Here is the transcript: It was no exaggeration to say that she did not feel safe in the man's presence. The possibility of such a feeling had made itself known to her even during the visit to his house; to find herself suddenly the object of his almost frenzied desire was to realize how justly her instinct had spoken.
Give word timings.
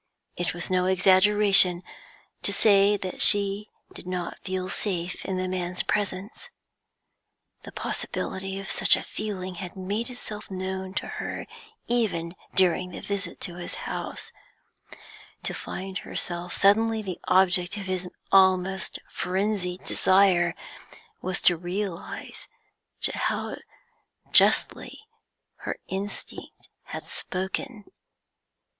It 0.35 0.55
was 0.55 0.71
no 0.71 0.87
exaggeration 0.87 1.83
to 2.41 2.51
say 2.51 2.97
that 2.97 3.21
she 3.21 3.69
did 3.93 4.07
not 4.07 4.39
feel 4.43 4.67
safe 4.67 5.23
in 5.25 5.37
the 5.37 5.47
man's 5.47 5.83
presence. 5.83 6.49
The 7.61 7.71
possibility 7.71 8.59
of 8.59 8.71
such 8.71 8.95
a 8.97 9.03
feeling 9.03 9.53
had 9.61 9.75
made 9.75 10.09
itself 10.09 10.49
known 10.49 10.95
to 10.95 11.05
her 11.07 11.45
even 11.85 12.35
during 12.55 12.89
the 12.89 12.99
visit 13.01 13.39
to 13.41 13.57
his 13.57 13.75
house; 13.75 14.31
to 15.43 15.53
find 15.53 15.99
herself 15.99 16.51
suddenly 16.53 17.03
the 17.03 17.19
object 17.27 17.77
of 17.77 17.83
his 17.83 18.09
almost 18.31 18.97
frenzied 19.07 19.83
desire 19.83 20.55
was 21.21 21.39
to 21.41 21.55
realize 21.55 22.47
how 23.13 23.55
justly 24.31 24.97
her 25.57 25.77
instinct 25.89 26.69
had 26.85 27.03
spoken. 27.05 27.85